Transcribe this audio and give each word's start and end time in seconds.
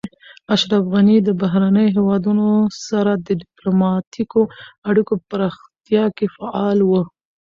اشرف 0.53 0.83
غني 0.93 1.17
د 1.23 1.29
بهرنیو 1.41 1.93
هیوادونو 1.95 2.47
سره 2.87 3.11
د 3.15 3.27
ډیپلوماتیکو 3.41 4.41
اړیکو 4.89 5.13
په 5.19 5.25
پراختیا 5.31 6.05
کې 6.17 6.25
فعال 6.35 6.79
و. 6.85 6.91